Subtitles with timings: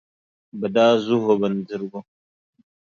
[0.59, 1.99] Bɛ daa zuhi o bindirigu.